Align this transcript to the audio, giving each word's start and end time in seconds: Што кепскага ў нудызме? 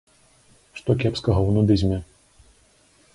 Што 0.79 0.95
кепскага 1.03 1.39
ў 1.43 1.49
нудызме? 1.57 1.99